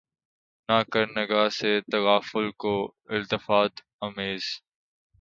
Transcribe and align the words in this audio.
نہ 0.69 0.77
کر 0.91 1.05
نگہ 1.17 1.43
سے 1.57 1.71
تغافل 1.91 2.47
کو 2.61 2.75
التفات 3.09 3.73
آمیز 4.01 4.43